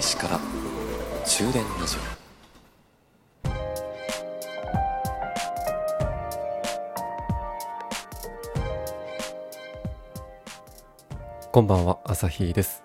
[0.00, 0.40] 市から
[1.26, 2.00] 終電ラジオ
[11.52, 12.82] こんばんは朝日です。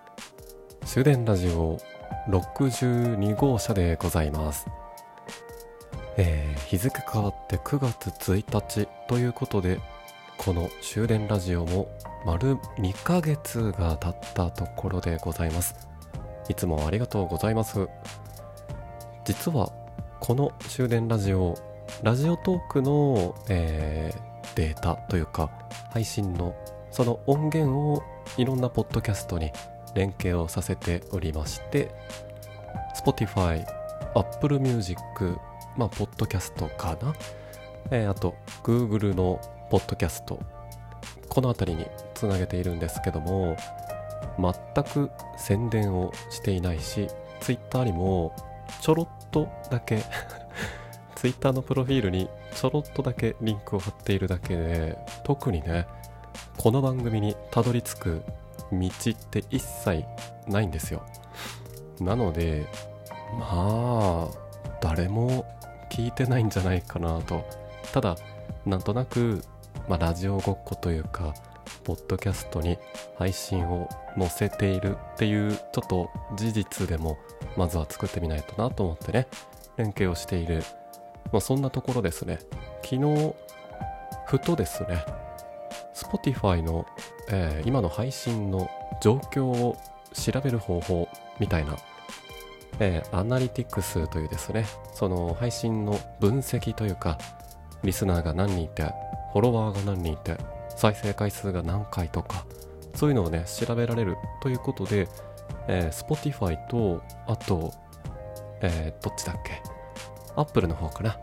[0.84, 1.78] 終電ラジオ
[2.28, 4.66] 62号車でございます。
[6.18, 9.80] えー、日付変わって9月1日ということで
[10.36, 11.88] この終電ラジオも
[12.26, 15.91] 丸2ヶ月が経ったところでございます。
[16.48, 17.88] いつもありがとうございます。
[19.24, 19.72] 実は
[20.20, 21.54] この終電ラジオ
[22.02, 25.50] ラジオトークの、えー、データというか
[25.90, 26.54] 配信の
[26.90, 28.02] その音源を
[28.36, 29.52] いろんなポッドキャストに
[29.94, 31.90] 連携をさせておりまして
[33.04, 33.64] Spotify、
[34.14, 35.00] Apple Music、
[35.76, 37.14] まあ、ポッドキャストかな、
[37.90, 40.38] えー、あと Google のポッドキャスト。
[41.28, 43.56] この辺りにつなげているんですけども
[44.38, 47.08] 全く宣伝をしていないし
[47.40, 48.34] Twitter にも
[48.80, 50.02] ちょろっとだけ
[51.14, 55.86] Twitter のプロフィールにちょろっとだけリンクを貼っているだけで特にね
[56.56, 58.22] この番組にたどり着く
[58.72, 60.04] 道って一切
[60.48, 61.02] ないんですよ。
[62.00, 62.66] なので
[63.38, 64.28] まあ
[64.80, 65.44] 誰も
[65.90, 67.44] 聞いてないんじゃないかなと。
[67.92, 68.16] ただ
[68.64, 69.42] なんとなく、
[69.88, 71.34] まあ、ラジオごっこというか
[71.82, 72.78] ポッドキャストに
[73.16, 73.88] 配信を
[74.18, 77.18] 載せているっていうちょっと事実でも
[77.56, 79.28] まずは作ってみないとなと思ってね
[79.76, 80.62] 連携をしている、
[81.32, 82.38] まあ、そんなところですね。
[82.82, 83.34] 昨日
[84.26, 85.04] ふとですね
[85.94, 86.86] Spotify の、
[87.30, 88.70] えー、今の配信の
[89.02, 89.76] 状況を
[90.12, 91.76] 調べる方法みたいな、
[92.80, 97.18] えー、アナリティクスというですねその配信の分析というか
[97.82, 98.84] リスナーが何人いて
[99.32, 100.36] フォロワーが何人いて
[100.82, 102.44] 再生回数が何回とか
[102.96, 105.06] そういうのをね調べられるということで、
[105.68, 107.72] えー、Spotify とあと、
[108.62, 109.62] えー、どっちだっけ
[110.34, 111.16] ？Apple の方かな。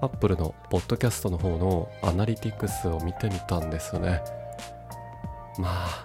[0.00, 4.24] Apple のポッドキャストの方のアナリティクスを見てみたんですよね。
[5.56, 6.04] まあ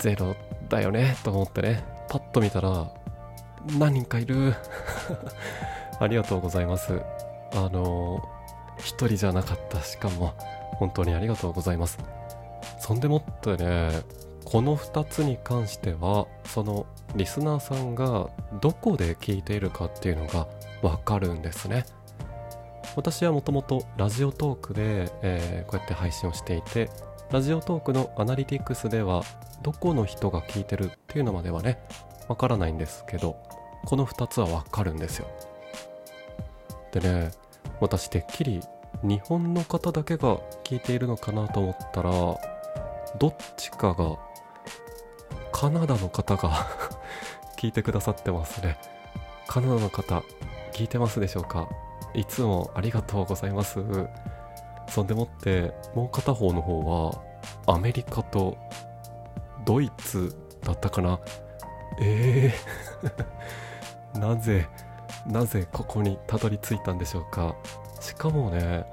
[0.00, 0.34] ゼロ
[0.68, 1.84] だよねと思ってね。
[2.08, 2.90] パッと見たら
[3.78, 4.52] 何人かいる。
[6.00, 7.00] ありがとうございます。
[7.52, 8.20] あの
[8.78, 9.80] 一人じゃなかった。
[9.80, 10.34] しかも
[10.76, 11.98] 本当にありがとうございます。
[12.78, 14.02] そんでもってね
[14.44, 18.28] この2つに関してはそのリスナーさんが
[18.60, 20.46] どこで聞いているかっていうのが
[20.82, 21.84] わかるんですね。
[22.96, 26.90] 私はもともとラジオトークで、えー、こうやって配信をしていて
[27.30, 29.22] ラジオトークのアナリティクスでは
[29.62, 31.78] どこの人が聞いてるっていうのまではね
[32.26, 33.36] わからないんですけど
[33.84, 35.28] この2つはわかるんですよ。
[36.92, 37.30] でね
[37.80, 38.60] 私てっきり
[39.02, 44.16] 日本の方だけが聞いているのかなと思ったらどっちかが
[45.52, 46.66] カナダの方が
[47.56, 48.78] 聞いてくださってますね。
[49.46, 50.22] カナダの方
[50.72, 51.68] 聞いてますでしょうか？
[52.14, 53.80] いつもありがとうございます。
[54.88, 56.80] そんでもってもう片方の方
[57.66, 58.56] はアメリカと
[59.64, 61.18] ドイツだったかな？
[62.00, 62.54] え
[63.04, 64.68] えー、 なぜ
[65.26, 67.54] なぜここにたどり着いたんでしょうか？
[68.00, 68.86] しかもね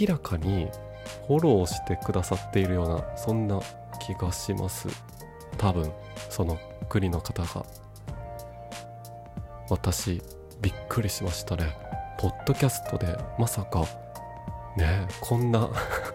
[0.00, 0.68] 明らかに
[1.26, 3.60] フォローしてくださっているようなそんな
[4.00, 4.88] 気がします。
[5.58, 5.90] 多分
[6.30, 6.58] その
[6.88, 7.64] 国の方が。
[9.68, 10.22] 私
[10.60, 11.76] びっくりしましたね。
[12.18, 13.84] ポッドキャストでまさか
[14.76, 15.68] ねこんな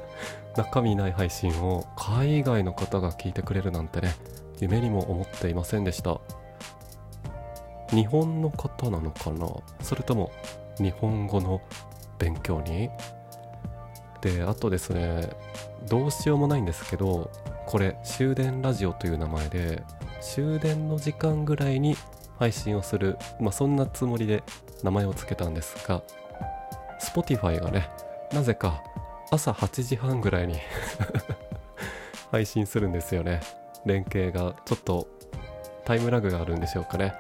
[0.56, 4.13] 中身ない配信を海外の方が聞いてくれるなんてね
[4.59, 6.19] 夢にも思っていませんでした。
[7.90, 9.47] 日本の方なのかな？
[9.81, 10.31] それとも
[10.81, 11.62] 日本語の
[12.18, 12.90] 勉強に。
[14.22, 15.30] であとですね
[15.90, 17.31] どうしようもないんですけど
[17.66, 19.81] これ終電ラジオという名前で
[20.22, 21.96] 終電の時間ぐらいに
[22.38, 24.44] 配信をするまあそんなつもりで
[24.84, 26.03] 名前を付けたんですが
[27.02, 27.90] Spotify がね
[28.32, 28.84] なぜか
[29.32, 30.59] 朝8時半ぐらいに
[32.32, 33.41] 配信するんですよね。
[33.85, 35.08] 連携がちょっと
[35.85, 37.14] タイムラグがあるんでしょうかね。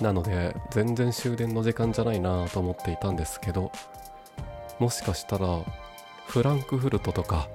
[0.00, 3.70] なので全然終電の時間じゃないなと思っていたんですけど
[4.78, 5.60] もしかしたら
[6.26, 7.48] フランクフルトとか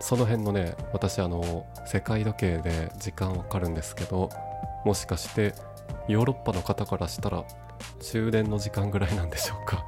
[0.00, 4.30] その辺のね私あの世界時計で時間わかるんですけど
[4.84, 5.54] もしかして
[6.08, 7.44] ヨーロッパの方からしたら
[8.00, 9.84] 終電の時間ぐらいなんでしょうか。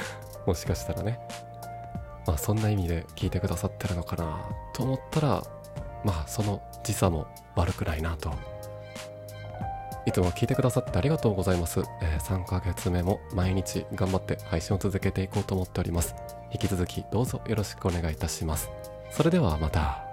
[0.46, 1.18] もしかしたらね。
[2.26, 4.38] まあそんな意味で聞いてくださってるのかな
[4.72, 5.44] と思ったら
[6.04, 8.32] まあその時差も悪くないなと
[10.06, 16.14] いつも聞いてくださってありがとうございます、えー、3ヶ月目も毎日頑張って配信を続けていこうと思っております。
[16.52, 18.70] 引き続きどうぞよろしくお願いいたします。
[19.10, 20.05] それではまた。